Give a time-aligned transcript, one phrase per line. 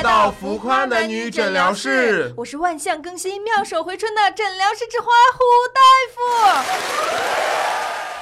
[0.00, 5.44] 来到浮夸男女诊疗室，我是万象更新、妙手回春的诊疗室之花胡
[5.74, 5.82] 大
[6.14, 6.18] 夫。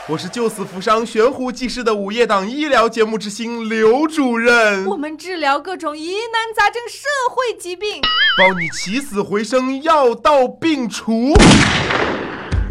[0.09, 4.87] 我是救死扶伤、悬壶济世的午夜档医疗节目之星刘主任。
[4.87, 8.03] 我们治疗各种疑难杂症、社会疾病，
[8.37, 11.33] 包你起死回生、药到病除。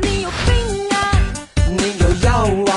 [0.02, 1.12] 你有病啊！
[1.78, 2.77] 你有药啊！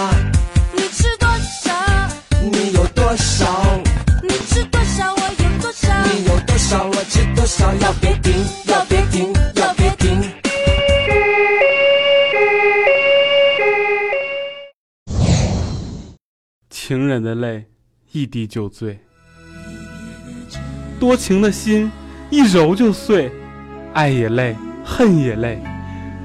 [6.71, 6.87] 少？
[6.87, 7.75] 我吃多少？
[7.81, 8.33] 要别停，
[8.69, 10.23] 要别停，要别停。
[16.71, 17.65] 情人的泪，
[18.13, 18.99] 一滴就醉；
[21.01, 21.91] 多情的心，
[22.31, 23.33] 一揉就碎。
[23.93, 25.61] 爱也累，恨也累，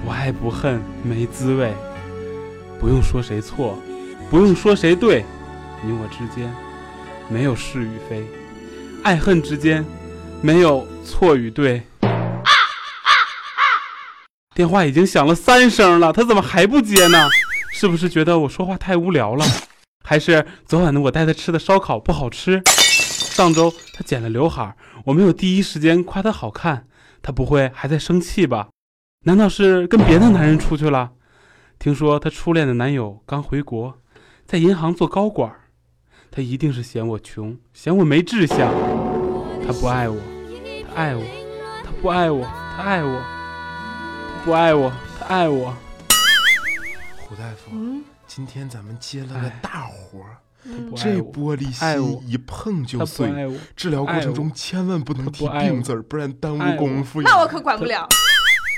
[0.03, 1.73] 不爱不恨没滋味。
[2.79, 3.79] 不用说谁错，
[4.29, 5.25] 不用说谁对，
[5.83, 6.53] 你我之间
[7.29, 8.23] 没有是与非，
[9.03, 9.83] 爱恨之间
[10.45, 11.81] 没有错与对。
[14.53, 17.27] 电话已经响了三声了，他怎么还不接呢？
[17.73, 19.43] 是不是觉得我说话太无聊了？
[20.05, 22.61] 还是昨晚的我带他吃的烧烤不好吃？
[22.67, 26.85] 上周他剪了刘海，我没有第一时间夸他好看，
[27.23, 28.67] 他不会还在生气吧？
[29.23, 31.13] 难道是跟别的男人出去了？
[31.79, 33.99] 听说她初恋的男友刚回国，
[34.45, 35.51] 在银行做高管，
[36.29, 38.71] 他一定是嫌我穷，嫌我没志向。
[39.67, 40.15] 他不爱我，
[40.95, 41.21] 爱我；
[41.83, 45.75] 他不爱我，他爱我；他不爱我，他爱我。
[47.27, 50.37] 胡大夫，嗯，今天咱们接了个大活儿，
[50.95, 53.29] 这玻璃心一碰就他不碎。
[53.29, 53.57] 爱我。
[53.75, 57.29] 治疗过程中千万不能提病字儿，不然耽误功夫呀。
[57.29, 58.07] 那我可管不了。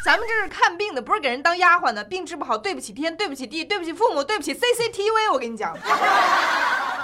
[0.04, 2.02] 咱们这是看病的，不是给人当丫鬟的。
[2.02, 5.34] 病治不好，对不起天，对不起地，对不起父母，对不起 CCTV。
[5.34, 5.76] 我跟你讲，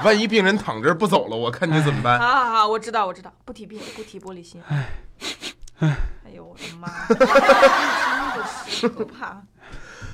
[0.05, 2.17] 万一病人躺这儿不走了，我看你怎么办？
[2.17, 4.61] 好好好，我知道，我知道，不提病，不提玻璃心。
[4.69, 4.85] 唉，
[5.79, 5.95] 哎
[6.35, 9.41] 呦我的妈呀，真的是可怕。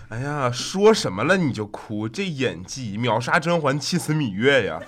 [0.09, 2.07] 哎呀，说什么了你就哭？
[2.09, 4.79] 这演技秒杀甄嬛，气死芈月呀！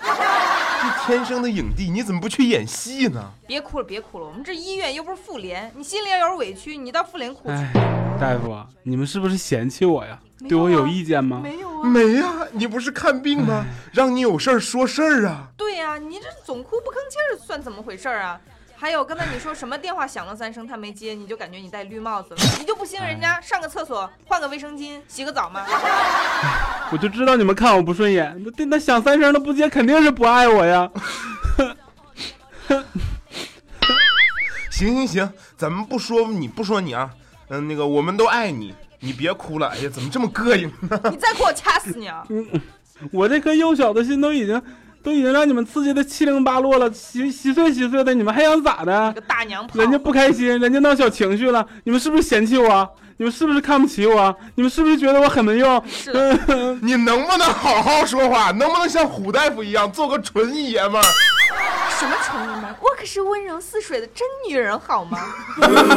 [0.82, 3.32] 这天生的影帝，你怎么不去演戏呢？
[3.46, 7.54] 别哭了，别哭了，我们这医院又不是妇联，你心里要有点委屈，你到妇联哭去。
[7.54, 10.14] 唉，大夫啊，你们是不是嫌弃我呀？
[10.14, 11.40] 啊对我有意见吗？
[11.44, 11.88] 没有啊？
[11.88, 13.64] 没呀、你不是看病吗？
[13.94, 15.50] 让你有事儿说事儿啊！
[15.56, 18.42] 对呀、你这总哭不吭气儿，算怎么回事儿啊？
[18.82, 25.64] 还有刚才你说什么电话响了三声他没接，你就感觉你戴绿帽子了，你就不兴人家上个厕所换个卫生巾洗个澡吗？
[26.92, 28.36] 我就知道你们看我不顺眼。
[28.58, 30.90] 那那响三声都不接，肯定是不爱我呀。
[34.72, 37.08] 行行行，咱们不说你不说你啊，
[37.50, 39.68] 嗯，那个我们都爱你，你别哭了。
[39.68, 41.00] 哎呀，怎么这么膈应呢？
[41.12, 42.26] 你再哭我掐死你啊！
[43.12, 44.60] 我这颗幼小的心都已经
[45.04, 49.22] 都已经让你们刺激的七零八落了，稀稀碎稀碎的，你们还想咋的个？
[49.22, 49.80] 大娘炮！
[49.80, 52.90] 人家不开心，人家闹小情绪了，你们是不是嫌弃我？
[53.18, 54.36] 你们是不是看不起我？
[54.56, 55.84] 你们是不是觉得我很没用？
[55.88, 56.38] 是的，
[56.82, 58.52] 你能不能好好说话？
[58.52, 61.04] 能不能像虎大夫一样做个纯爷们儿？
[62.00, 62.76] 什么纯爷们儿？
[62.82, 65.20] 我可是温柔似水的真女人，好吗？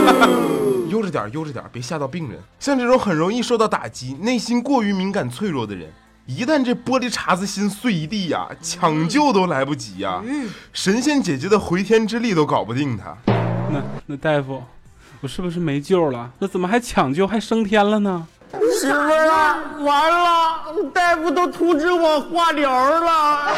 [0.91, 2.39] 悠着点儿，悠着点儿，别吓到病人。
[2.61, 5.91] 像这种很容易受到打击、内心过于敏感脆弱的人，
[6.27, 10.23] 一旦这玻璃碴子心碎一地呀，抢救都来不及呀，
[10.73, 13.15] 神仙姐姐的回天之力都搞不定他。
[13.71, 14.63] 那那大夫，
[15.21, 16.31] 我是不是没救了？
[16.39, 18.27] 那怎么还抢救还升天了呢？
[18.81, 23.55] 媳妇儿啊，完了，大夫都通知我化疗了。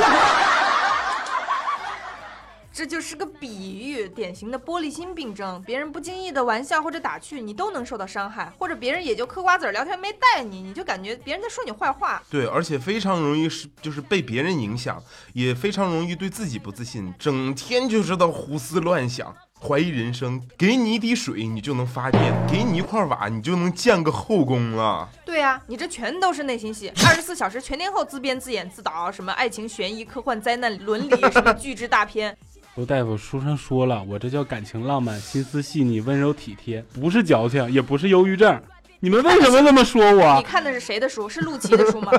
[2.86, 5.60] 这就是个比喻，典型的玻璃心病症。
[5.66, 12.22] 别人不经意的玩笑或者打趣，你都能受到伤害；或者别人也就嗑瓜子儿聊天没带你，你就感觉别人在说你坏话。
[12.30, 15.02] 对，而且非常容易是就是被别人影响，
[15.32, 20.40] 也非常容易对自己不自信，整天就知道胡思乱想，怀疑人生。
[20.56, 25.08] 给你一滴水，你就能发电；给你一块瓦，你就能建个后宫了。
[25.24, 32.38] 对呀、你这全都是内心戏，二十四小时全天候自编自演自导，什么爱情、悬疑、科幻、灾难、伦理，什么 巨制大片。
[32.76, 38.60] 刘大夫，书上说了，我这叫感情浪漫，心思细腻，温柔体贴，不是矫情，也不是忧郁症。
[39.00, 40.42] 你们为什么这么说我 你？
[40.42, 41.26] 看的是谁的书？
[41.26, 42.12] 是陆琪的书吗？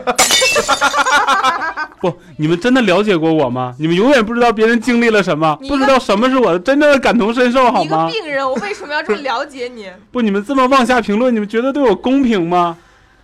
[2.02, 3.76] 不，你们真的了解过我吗？
[3.78, 8.10] 你们永远不知道别人经历了什么，不知道什么是我的真正的感同身受，好你个吗？
[8.10, 9.92] 病人，我为什么要这么了解你？
[10.12, 12.76] 不，你们这么妄下评论，你们觉得对我公平吗？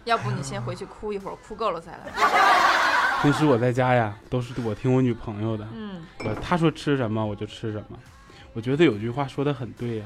[0.06, 2.14] 要不你先回去哭一会儿，哭够了再来。
[3.24, 7.98] 平时我在家呀，都是我听我女朋友的，嗯，我她说吃什么我就吃什么。
[8.52, 10.06] 我觉得有句话说的很对呀、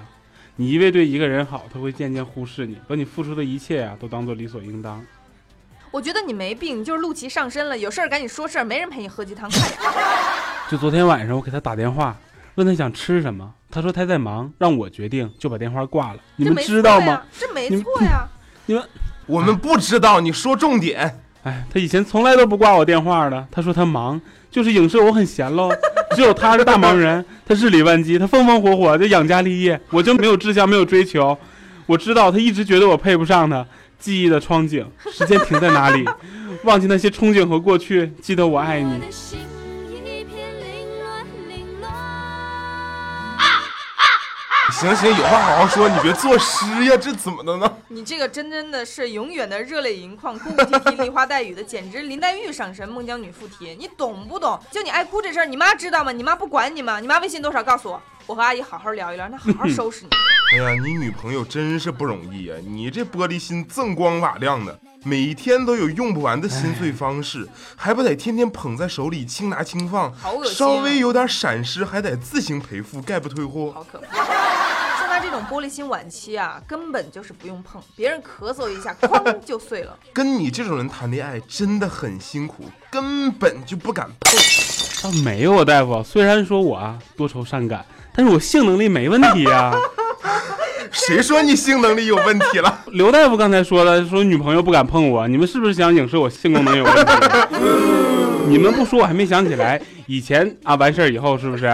[0.56, 5.04] 你一味对一个人好，他会渐渐忽视你，把你付出的一切呀都当做理所应当。
[5.90, 9.80] 我觉得你没病，你就是陆琪上身了，有事儿赶紧说事儿，没人陪你喝鸡汤，快点。
[10.70, 12.16] 就昨天晚上我给他打电话，
[12.54, 16.20] 问他想吃什么，他说他在忙，让我决定，就把电话挂了。
[16.36, 17.26] 你们知道吗错呀？？
[17.40, 18.28] 这没你们错呀。
[18.68, 18.84] 你们，
[19.26, 21.24] 我们不知道，你说重点。
[21.48, 23.48] 哎，他以前从来都不挂我电话的。
[23.50, 24.20] 他说他忙，
[24.52, 25.72] 就是影射我很闲喽。
[26.14, 31.38] 只有他是大忙人，他日理万机，他风风火火的养家立业，我就没有志向，没有追求。
[31.86, 33.66] 我知道他一直觉得我配不上他。
[33.98, 36.06] 记忆的窗景，时间停在哪里？
[36.64, 39.00] 忘记那些憧憬和过去，记得我爱你。
[44.72, 47.74] 行行，有话好好说，你别作诗呀，这怎么的呢？
[47.88, 54.60] 你这个真真的是永远的热泪盈眶、哭哭啼啼、梨花带雨的，简直林黛玉上身，孟姜女附体，你懂不懂？
[54.70, 56.12] 就你爱哭这事儿，你妈知道吗？
[56.12, 57.00] 你妈不管你吗？
[57.00, 57.64] 你妈微信多少？
[57.64, 60.10] 告诉我，我和阿姨好好聊一聊，让她好好收拾你。
[60.54, 62.56] 哎呀，你女朋友真是不容易呀！
[62.66, 73.74] 你这玻璃心锃光瓦亮的，每天都有用不完的心碎方式，还不得天天捧在手里轻拿轻放好恶心啊稍微有点闪失，还得自行赔付，概不退货。
[73.74, 74.26] 好可怕！
[75.18, 79.98] 像她这种玻璃心晚期啊，根本就是不用碰，别人咳嗽一下，哐就碎了。
[80.14, 84.40] 跟你这种人谈恋爱真的很辛苦，根本就不敢碰。
[85.02, 86.04] 倒没有啊，大夫。
[86.04, 87.84] 虽然说我啊多愁善感，
[88.16, 89.76] 但是我性能力没问题啊、
[90.92, 92.82] 谁说你性能力有问题了？
[92.92, 97.12] 刘大夫刚才说了，说女朋友不敢碰我，你们是不是想影射我性功能有问题？
[98.48, 101.70] 你们不说我还没想起来，以前啊完事儿以后是不是，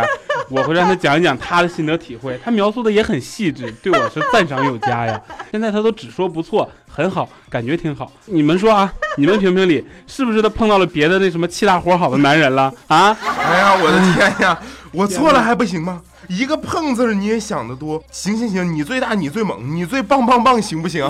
[0.49, 5.19] 我会让他讲一讲他的心得体会，他描述的也很细致，对我是赞赏有加呀。
[5.51, 8.11] 现在他都只说不错，很好，感觉挺好。
[8.25, 13.15] 你们说啊，你们评评理，是不是他碰到了别的那什么气大活好的男人了啊？
[13.21, 14.59] 哎呀，我的天呀！
[14.91, 16.01] 我错了还不行吗？
[16.27, 18.01] 一个碰字儿你也想得多。
[18.11, 21.05] 行行行，你最大，你最猛，你最棒棒棒，行不行？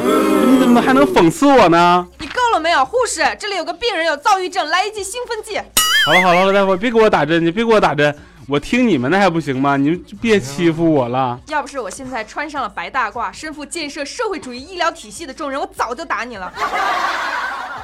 [0.47, 2.07] 你怎么还能讽刺我呢？
[2.19, 3.21] 你够了没有，护士？
[3.39, 5.59] 这里有个病人有躁郁症，来一剂兴奋剂。
[6.05, 8.15] 好了好了，大夫别给我打针，你别给我打针，
[8.47, 9.77] 我听你们的还不行吗？
[9.77, 11.39] 你们就别欺负我了。
[11.47, 16.51] 要不是我现在穿上了白大褂，身负建设社会主义医疗体系的重任，我早就打你了。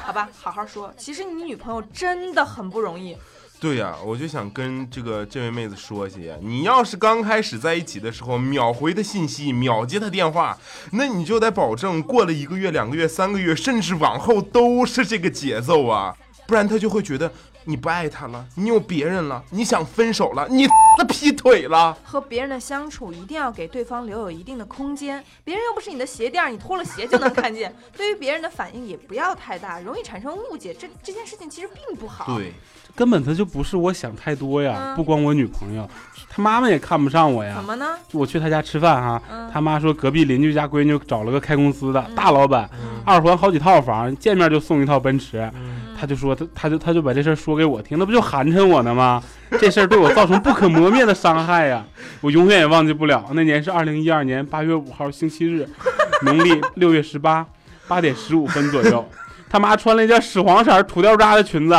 [0.04, 0.92] 好吧，好好说。
[0.96, 3.16] 其实你女朋友真的很不容易。
[3.60, 10.56] 对呀、我就想跟这个这位妹子说一些，你要是刚开始在一起的时候秒回她信息，秒接她电话，
[10.92, 16.16] 那你就得保证过了一个月、两个月、三个月，甚至往后都是这个节奏啊，
[16.46, 17.30] 不然她就会觉得
[17.64, 20.66] 你不爱他了，你有别人了，你想分手了，你
[20.98, 21.96] 的劈腿了。
[22.02, 27.74] 和别人的相处一定要给对方留有一定的空间，别人又不是你的鞋垫，你脱了鞋就能看见。
[27.96, 30.74] 对于别人的反应也不要太大，容易产生误解。
[30.74, 32.52] 这这件事情其实并不好。，对，
[32.96, 35.88] 根本他就不是我想太多呀，嗯不光我女朋友，
[36.28, 37.64] 他妈妈也看不上我呀怎。
[37.64, 37.96] 么呢？
[38.12, 42.68] 我去他家吃饭哈，嗯他妈说隔壁邻居家闺女找了个开公司的、大老板，
[43.04, 45.50] 二环好几套房，见面就送一套奔驰。
[46.00, 49.22] 他就说他他就他就把这事儿说给我听，那不就寒碜我呢吗？
[49.60, 51.84] 这事儿对我造成不可磨灭的伤害呀，
[52.22, 53.22] 我永远也忘记不了。
[53.34, 55.68] 那年是二零一二年八月五号星期日，
[56.22, 57.44] 农历六月十八，
[57.86, 59.06] 八点十五分左右。
[59.50, 61.74] 他妈穿了一件屎黄色土掉渣的裙子，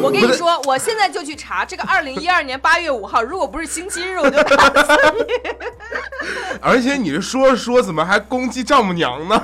[0.00, 5.24] 我跟你说，我现在就去查这个二零一二年八月五号，如果不是星期日，我就打死你。
[6.62, 9.42] 而且你这说着说怎么还攻击丈母娘呢？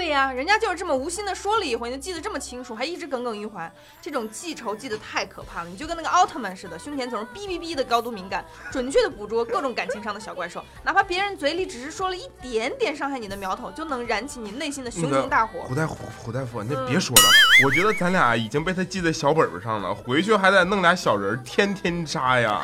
[0.00, 3.70] 对呀、人家就是这么无心的说了一回，你就记得这么清楚，还一直耿耿于怀。
[4.00, 8.42] 这种记仇记得太可怕了，你就跟那个奥特曼似的，胸前总是哔哔哔的高度敏感，
[8.72, 15.60] 准确的捕捉各种感情上的小怪兽，哪怕别人嘴里只是说了一点点伤害你的苗头，就能燃起你内心的熊熊大火。
[15.64, 17.22] 胡大夫，胡大夫，那别说了，
[17.66, 22.58] 我觉得咱俩已经被他记在小本本上了，回去还得弄俩小人儿天天扎呀。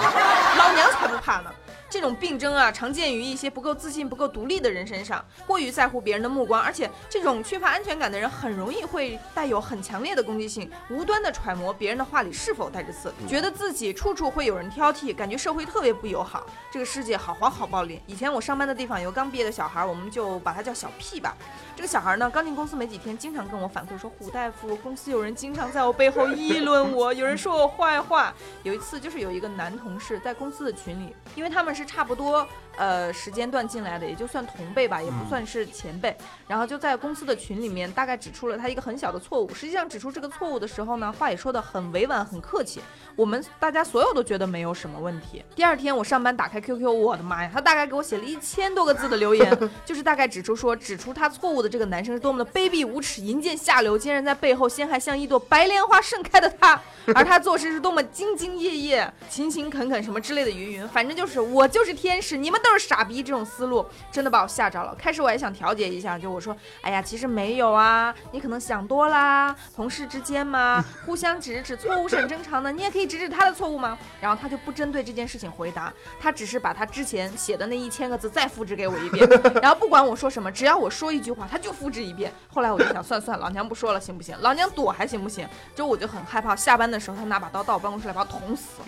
[0.56, 1.50] 老娘才不怕呢！
[1.88, 18.00] 这种病症啊，常见于一些不够自信、不够独立的人身上，过于在乎别人的目光，而且这种缺乏安全感的人，很容易会带有很强烈的攻击性，无端的揣摩别人的话里是否带着刺，觉得自己处处会有人挑剔，感觉社会特别不友好，这个世界好黄好暴力。
[18.06, 21.36] 以前我上班的地方有个刚毕业的小孩，我们就把他叫小屁吧。
[21.76, 28.34] 这个小孩呢，刚进公司没几天，经常跟我反馈说，胡大夫，公司有人经常在我背后议论我，有人说我坏话。
[28.62, 36.16] 有一次就是有一个男同事在公司的群里，因为他们是差不多呃时间段进来的，也就算同辈吧，也不算是前辈。
[36.46, 39.52] 然后就在公司的群里面，大概指出了他一个很小的错误。
[39.54, 42.80] 实际上指出这个错误的时候呢，话也说的很委婉、很客气。
[43.14, 45.42] 我们大家所有都觉得没有什么问题。
[45.54, 56.80] 第二天我上班打开 QQ，我的妈呀，他大概给我写了一千多个字的留言， 就是大概指出说，指出他错误的这个男生是多么的卑鄙无耻、淫贱下流，竟然在背后陷害像一朵白莲花盛开的他，
[57.14, 64.94] 而他做事是多么兢兢业业、勤勤恳恳什么之类的云云，反正就是我就是天使，你们都是傻逼这种思路，真的把我吓着了。
[64.96, 73.96] 开始我还想调节一下，就我说，哎呀，其实没有啊，你可能想多啦，同事之间嘛， 互相指指错误是很正常的，你也可以指指他的错误吗？
[74.20, 79.28] 然后他就不针对这件事情回答，他只是把他之前写的那一千个字再复制给我一遍，
[79.62, 82.32] 然后不管我说什么，只要我说一句话，他就复制一遍。
[82.52, 84.36] 后来我就想，算算，老娘不说了，行不行？
[84.40, 85.48] 老娘躲还行不行？
[85.74, 88.80] 就我就很害怕，下班的时候他拿把刀到我办公室来把我捅死。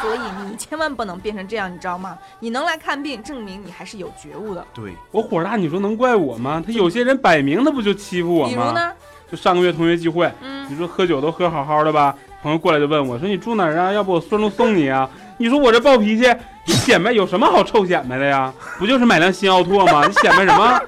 [0.00, 2.16] 所以你千万不能变成这样，你知道吗？
[2.40, 4.64] 你能来看病，证明你还是有觉悟的。
[4.74, 6.62] 对，我火大，你说能怪我吗？
[6.64, 8.48] 他有些人摆明的不就欺负我吗？
[8.48, 8.92] 比如呢，
[9.30, 13.92] 就上个月同学聚会，嗯你说喝酒都喝好好的吧，朋友过来就问我说你住哪儿啊？
[13.92, 15.08] 要不我顺路送你啊？
[15.38, 16.26] 你说我这暴脾气，
[16.66, 18.52] 你显摆有什么好臭显摆的呀？
[18.78, 20.06] 不就是买辆新奥拓吗？
[20.06, 20.80] 你显摆什么？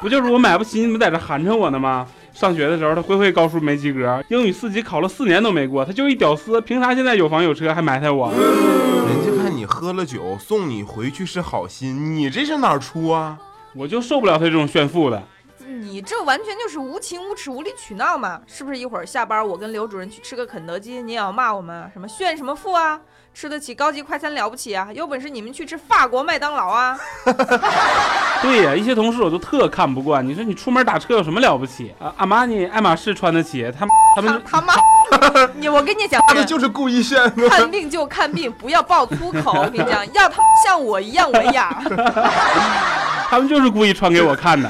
[0.00, 2.06] 不就是我买不起，你们在这寒碜我呢吗？
[2.36, 8.30] 上学的时候他会会高数没及格，英语四级考了四年都没过，他就一屌丝，凭啥现在有房有车还埋汰我？
[8.30, 13.38] 人家看你喝了酒，送你回去是好心，你这是哪儿出啊？
[13.74, 15.22] 我就受不了他这种炫富的。
[15.66, 18.42] 你这完全就是无情无耻、无理取闹嘛！
[18.46, 18.76] 是不是？
[18.78, 23.00] 一会儿下班，我跟刘主任去吃个肯德基，你也要骂我们什么炫什么富啊？
[23.38, 24.88] 吃得起高级快餐了不起啊？
[24.94, 26.98] 有本事你们去吃法国麦当劳啊！
[28.40, 30.26] 对呀，一些同事我都特看不惯。
[30.26, 32.10] 你说你出门打车有什么了不起啊？
[32.16, 34.74] 阿玛尼、爱马仕穿得起，他们他们他他妈，
[35.60, 37.46] 你我跟你讲，他们就是故意炫的。
[37.50, 39.52] 看病就看病，不要爆粗口。
[39.52, 41.78] 我跟你讲，要他们像我一样文雅。
[43.28, 44.66] 他们就是故意穿给我看的。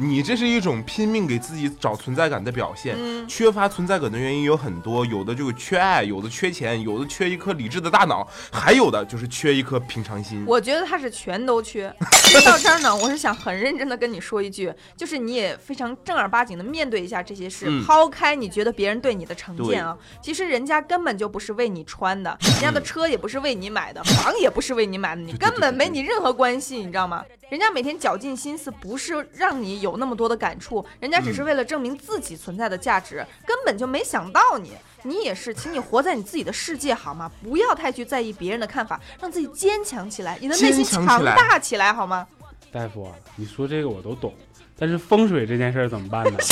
[0.00, 2.96] 你这是一种拼命给自己找存在感的表现。
[2.98, 10.42] 嗯缺乏存在感的原因有很多，有的就是缺爱，有的缺钱，有的缺一颗理智的大脑，还有的就是缺一颗平常心。
[10.46, 11.94] 我觉得他是全都缺。
[12.30, 27.24] 说到这儿呢，我是想很认真的跟你说一句，就是你也非常正儿八经的面对一下这些事，嗯抛开你觉得别人对你的成见啊，其实人家根本就不是为你穿的，人家的车也不是为你买的， 房也不是为你买的，你根本没你任何关系，你知道吗？
[27.50, 34.72] 人家每天绞尽心思，不是让你有那么多的感触，人家只是为了证明自己存在的价值，根本就没想到你。
[35.02, 37.30] 你也是，请你活在你自己的世界好吗？
[37.42, 42.26] 不要太去在意别人的看法，让自己坚强起来，你的内心强大起来好吗？
[42.70, 44.34] 大夫啊，你说这个我都懂，
[44.78, 46.38] 但是风水这件事儿怎么办呢？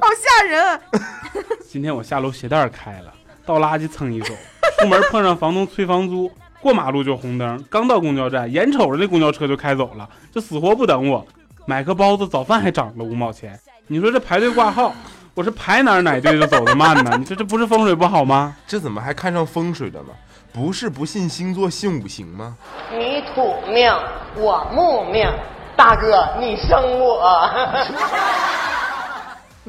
[0.00, 0.80] 好吓人啊！
[1.68, 3.12] 今天我下楼鞋带开了，
[3.44, 4.34] 倒垃圾蹭一手，
[4.80, 11.26] 出门碰上房东催房租，过马路就红灯，刚到公交站，眼瞅着那公交车就开走了，就死活不等我，
[11.68, 13.58] 买个包子早饭还涨了五毛钱。
[13.88, 14.94] 你说这排队挂号，
[15.34, 17.16] 我是排哪哪队就走得慢呢？
[17.18, 18.56] 你说这不是风水不好吗？
[18.68, 20.10] 这怎么还看上风水了呢？
[20.52, 22.56] 不是不信星座信五行吗？
[22.92, 23.92] 你土命，
[24.36, 25.28] 我木命，
[25.76, 27.20] 大哥你生我。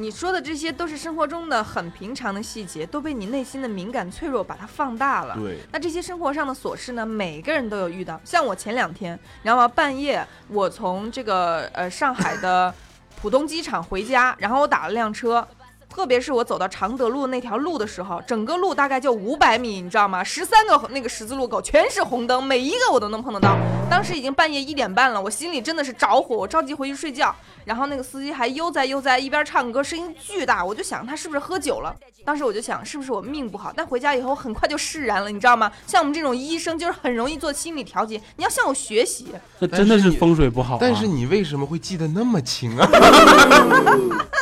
[0.00, 5.34] 你说的这些都是生活中的很平常的细节，都被你内心的敏感脆弱把它放大了。
[5.34, 8.20] 对，那这些生活上的琐事呢，每个人都有遇到。
[8.24, 9.66] 像我前两天，你知道吗？
[9.66, 12.72] 半夜我从这个呃上海的
[13.20, 15.46] 浦东机场回家，然后我打了辆车。
[15.88, 20.22] 特别是我走到常德路那条路的时候，整个路大概就五百米，你知道吗？
[20.22, 23.56] 十三个那个十字路口全是红灯，每一个我都能碰得到。
[23.90, 27.34] 当时已经半夜一点半了，我心里真的是着火，我着急回去睡觉。
[27.64, 31.94] 然后那个司机还悠哉悠哉，一边唱歌，声音巨大，我就想他是不是喝酒了？
[32.24, 33.72] 当时我就想是不是我命不好？
[33.74, 35.72] 但回家以后很快就释然了，你知道吗？
[35.86, 39.34] 像我们这种医生就是很容易做心理调节，你要向我学习。
[39.58, 40.78] 那真的是风水不好、啊。
[40.80, 42.88] 但是你为什么会记得那么清啊？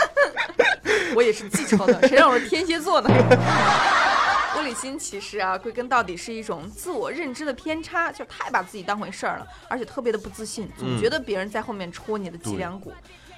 [1.17, 3.09] 我也是记仇的，谁让我是天蝎座呢？
[4.55, 12.93] 玻璃心其实啊，归根到底是一种自我认知的偏差，就太把自己当回事儿了，而且特别的不自信，总嗯觉得别人在后面戳你的脊梁骨。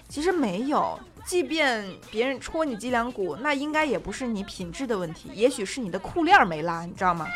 [0.08, 7.28] 其实没有，即便别人戳你脊梁骨，那应该也不是你品质的问题，也许是你的裤链儿没拉，你知道吗？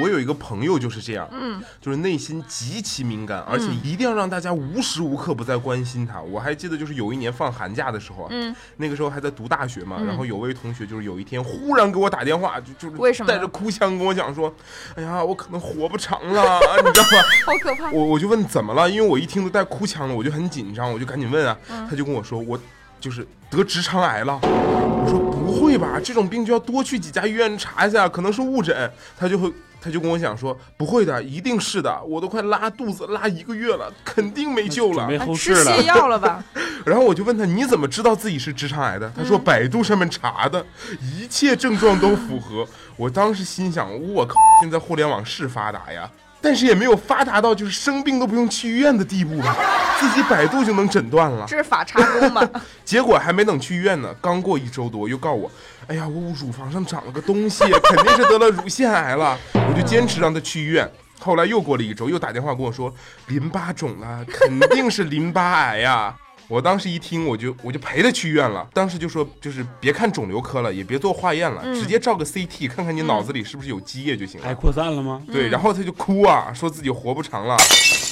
[0.00, 6.20] 我有一个朋友就是这样，嗯，就是内心极其敏感，而且一定要让大家无时无刻不在关心他。
[6.20, 14.54] 我还记得就是有一年放寒假的时候啊，嗯，那个时候还在读大学嘛，嗯然后有位同学就是有一天忽然给我打电话，就就是为什么带着哭腔跟我讲说，
[14.94, 17.22] 哎呀，我可能活不长了， 你知道吗？
[17.46, 17.90] 好可怕。
[17.90, 22.58] 我我就问怎么了，因为我一听都带哭腔了，我就很紧张，我就赶紧问啊，嗯他就跟我说我
[23.00, 24.38] 就是得直肠癌了。
[24.42, 28.90] 我说不会吧，这种病就要多去几家医院查一下，可能是误诊。
[29.16, 29.50] 他就会
[29.88, 35.82] 他就跟我讲说不会的，一定是的，我都快拉肚子拉一个月了，肯定没救了吃泻了。
[35.84, 36.44] 药了吧？
[36.84, 39.10] 然后我就问他你怎么知道自己是直肠癌的？
[39.16, 40.64] 他说百度上面查的，
[41.00, 42.66] 一切症状都符合。
[42.96, 46.10] 我当时心想，我靠，现在互联网是发达呀。
[46.40, 49.56] 但是也没有发达到就是生病都不用去医院的地步吧，
[49.98, 51.44] 自己百度就能诊断了。
[51.48, 52.48] 这是法差工吗？
[52.84, 55.50] 结果还没等去医院呢，刚过一周多，又告我，
[55.88, 59.36] 哎呀，我乳房上长了个东西，肯定是得了乳腺癌了。
[59.54, 60.88] 我就坚持让他去医院，
[61.20, 62.92] 后来又过了一周，又打电话跟我说
[63.26, 66.14] 淋巴肿了，肯定是淋巴癌呀、
[66.48, 68.66] 我当时一听，我就我就陪他去医院了。
[68.72, 74.46] 当时就说，就是别看肿瘤科了，也别做化验了，直接照个 CT，看看你脑子里是不是有积液就行了。
[74.46, 75.22] 癌扩散了吗？
[75.30, 77.54] 对，然后他就哭啊，说自己活不长了，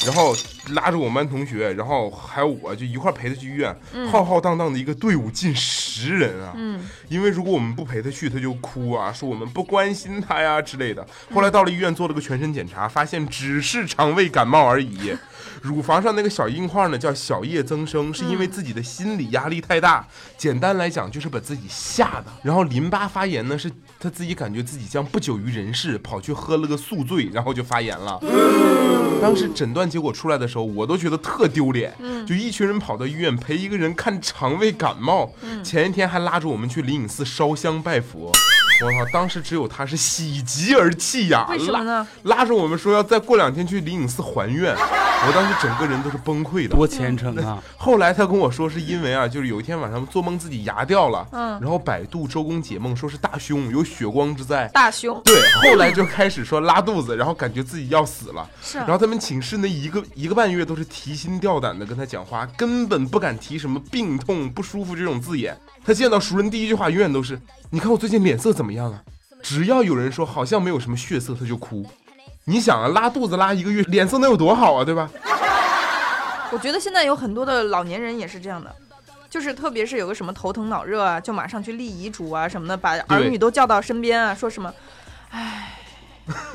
[0.04, 0.36] 然后
[0.74, 3.74] 拉着我们班同学，然后还有我就一块儿陪他去医院，
[4.12, 6.52] 浩浩荡荡的一个队伍近十人啊。
[6.56, 11.06] 嗯，因为如果我们不陪他去，他就哭啊，说我们不关心他呀之类的。
[11.32, 15.16] 后来到了医院做了个全身检查，发现只是肠胃感冒而已。
[15.62, 20.06] 乳房上那个小硬块呢，叫小叶增生，是因为自己的心理压力太大。
[20.36, 22.26] 简单来讲，就是把自己吓的。
[22.42, 28.20] 然后淋巴发炎呢，是他自己感觉自己将不久于人世，跑去喝了个宿醉，然后就发炎了。
[29.20, 31.94] 当时诊断结果出来的时候，我都觉得特丢脸。
[32.26, 38.32] 就一群人跑到医院陪一个人看肠胃感冒，前一天还拉着我们去灵隐寺烧香拜佛。
[38.84, 39.10] 我操！
[39.12, 42.06] 当时只有他是喜极而泣呀，为什么呢？
[42.24, 46.76] 拉拉着我们说要再过两天去灵隐寺还愿，我当时整个人都是崩溃的。
[46.76, 47.62] 多虔诚啊！
[47.78, 54.68] 后来他跟我说，是因为啊，就是有一天晚上做梦自己牙掉了，嗯然后百度周公解梦说是大凶，有血光之灾。
[54.74, 58.46] 大凶对，后来就开始说拉肚子，然后感觉自己要死了。
[58.62, 65.56] 是啊然后他们寝室那一个一个半月都是提心吊胆的跟他讲话，根本不敢提什么病痛、不舒服这种字眼。
[65.84, 67.40] 他见到熟人第一句话永远都是
[67.76, 69.02] ：“你看我最近脸色怎么样啊？”
[69.44, 71.84] 只要有人说好像没有什么血色，他就哭。
[72.46, 75.10] 你想啊，拉肚子拉一个月，脸色能有多好啊，对吧？
[76.50, 78.74] 我觉得现在有很多的老年人也是这样的，
[79.28, 84.72] 就是特别是有个什么头疼脑热啊，就马上去立遗嘱啊什么的，把儿女都叫到身边啊，说什么，
[85.28, 85.74] 唉。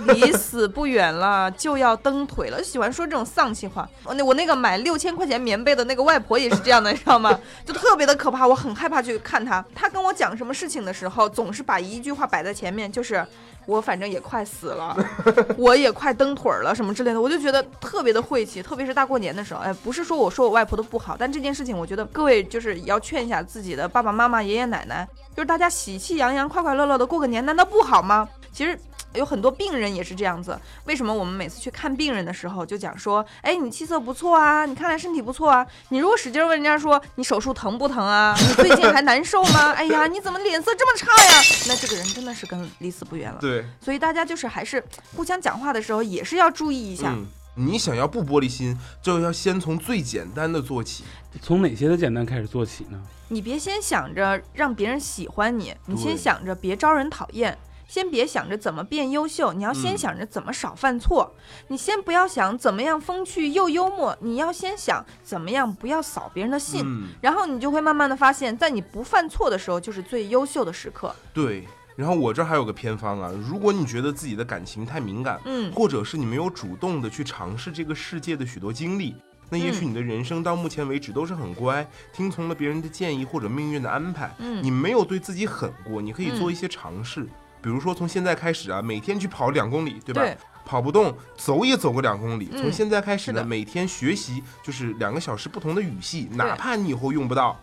[0.05, 3.87] 离死不远了，就要蹬腿了，喜欢说这种丧气话。
[4.03, 7.39] 我那我那个买六千块钱棉被的那个外婆也是这样的，你知道吗？
[7.65, 9.63] 就特别的可怕，我很害怕去看她。
[9.73, 13.25] 她跟我讲什么事情的时候，总是把一句话摆在前面，就是
[13.65, 14.97] 我反正也快死了，
[15.57, 19.61] 我也快蹬腿儿了什么之类的，我就觉得特别的晦气，特别是大过年的时候。
[19.61, 28.27] 哎，不是说我说我外婆的不好，但这件事情我觉得各位就是也要劝一下自己的爸爸妈妈、爷爷奶奶，就是大家喜气洋洋、快快乐乐的过个年，难道不好吗？
[28.51, 28.77] 其实。
[29.13, 35.65] 有很多病人也是这样子，为什么我们每次去看病人的时候就讲说，哎，你气色不错啊，你看来身体不错啊。
[35.89, 39.71] 你如果使劲问人家说你手术疼不疼啊， 你最近还难受吗？
[39.77, 41.41] 哎呀，你怎么脸色这么差呀？
[41.67, 43.37] 那这个人真的是跟离死不远了。
[43.39, 44.83] 对，所以大家就是还是
[45.15, 47.13] 互相讲话的时候也是要注意一下。
[47.15, 51.03] 嗯，你想要不玻璃心，就要先从最简单的做起。
[51.41, 53.01] 从哪些的简单开始做起呢？
[53.29, 57.57] 你别先想着让别人喜欢你，你先想着别招人讨厌。
[57.91, 61.35] 先别想着怎么变优秀，你要先嗯想着怎么少犯错。
[61.67, 66.83] 你先不要想怎么样风趣又幽默，你要先想怎么样不要扫别人的兴。
[66.85, 71.13] 嗯，然后你就会慢慢的发现，在你不犯错的时候，就是最优秀的时刻。
[71.33, 71.67] 对。
[71.97, 79.13] 然后我这儿还有个偏方啊，如果你觉得自己的感情太敏感，嗯或者是你没有主动的去尝试这个世界的许多经历，
[79.49, 87.27] 那也许嗯你的人生到目前为止都是很乖，听从了别人的建议或者命运的安排，嗯你没有对自己狠过，你可以做一些尝试，
[87.61, 90.21] 比如说从现在开始啊，每天去跑两公里，对吧？
[90.21, 92.47] 对跑不动，走也走个两公里。
[92.53, 97.59] 嗯从现在开始呢，每天学习就是两个小时不同的语系，哪怕你以后用不到，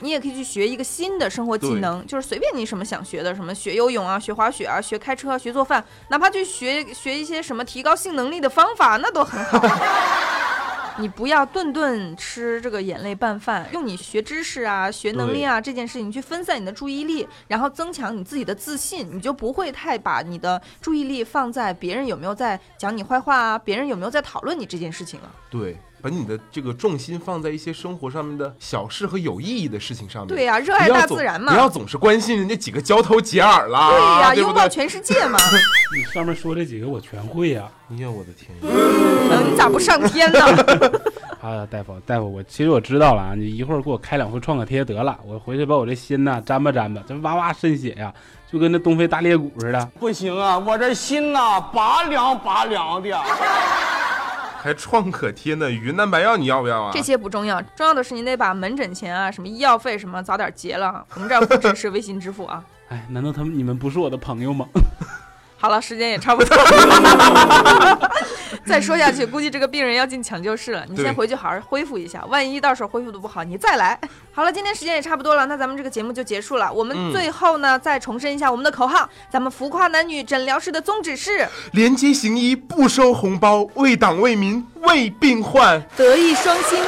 [0.00, 9.58] 你也可以去学一个新的生活技能，就是随便你什么想学的，什么学游泳啊、学滑雪啊、学开车啊、学做饭，哪怕去学学一些什么提高性能力的方法，那都很好。
[11.00, 25.30] 你不要顿顿吃这个眼泪拌饭，用你学知识啊、学能力啊这件事情去分散你的注意力，然后增强你自己的自信，你就不会太把你的注意力放在别人有没有在讲你坏话啊，别人有没有在讨论你这件事情了。
[25.48, 30.28] 对，把你的这个重心放在一些生活上面的小事和有意义的事情上面。
[30.34, 31.52] 对呀、热爱大自然嘛。
[31.52, 34.34] 不要总是关心人家几个交头接耳啦，对呀？
[34.34, 35.38] 拥抱全世界嘛。
[35.96, 38.80] 你上面说这几个我全会呀、哎呀，我的天呀！
[39.32, 40.40] 嗯，你咋不上天呢？
[41.40, 48.12] 啊，大夫，大夫，我其实我知道了啊，你一会儿给我开两副创可贴得了，我回去把我这心呐粘吧粘吧，这哇哇渗血呀，
[48.50, 49.90] 就跟那东非大裂谷似的。
[49.98, 53.08] 不行啊，我这心呐拔凉拔凉的。
[54.62, 56.90] 还创可贴呢，云南白药你要不要啊？
[56.92, 61.04] 这些不重要，重要的是你得把门诊钱啊、什么医药费什么早点结了。
[61.14, 62.62] 我们这儿不支持微信支付啊。
[62.90, 64.66] 哎，难道他们你们不是我的朋友吗？
[65.60, 68.10] 好了，时间也差不多了。
[68.64, 70.84] 再说下去，估计这个病人要进抢救室了。
[70.88, 73.98] 你先回去好好恢复一下，万一到时候恢复的不好，你再来。
[74.32, 76.72] 好了，今天时间也差不多了，那咱们这个节目就结束了。
[76.72, 85.82] 我们嗯最后呢，再重申一下我们的口号：咱们浮夸男女诊疗室的宗旨是廉洁行医，不收红包，为党为民为病患。
[85.96, 86.78] 德艺双馨，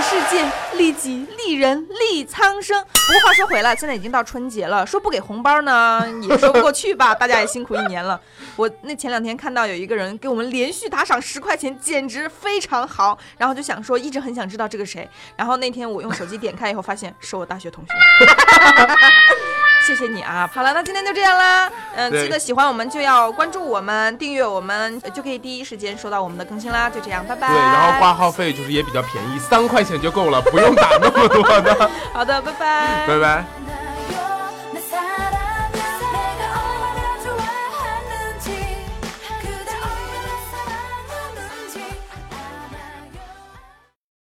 [0.00, 0.44] 世界，
[0.76, 2.82] 利己利人利苍生。
[2.82, 7.14] 不过话说回来，现在已经到春节了，说不给红包呢， 也说不过去吧。
[7.14, 8.20] 大家也辛苦一年了。
[8.56, 13.18] 我那前两天看到有一个人给我们连续打赏十块钱，简直非常好。
[13.36, 15.08] 然后就想说，一直很想知道这个谁。
[15.36, 17.90] 然后那天我用手机点开以后，发现是我大学同学。
[19.86, 20.48] 谢谢你啊！
[20.52, 21.70] 好了，那今天就这样啦。
[21.96, 26.88] 嗯、对记得喜欢我们就要关注我们、订阅我们，呃就可以第一时间收到我们的更新啦。
[26.88, 27.48] 就这样，拜拜。
[27.48, 31.90] 对，然后挂号费就是也比较便宜，三块钱就够了，不用打那么多的。
[32.12, 33.06] 好的，拜拜。
[33.06, 33.89] 拜拜。